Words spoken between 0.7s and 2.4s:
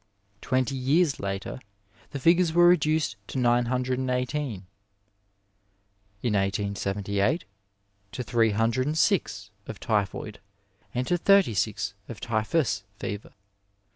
years later the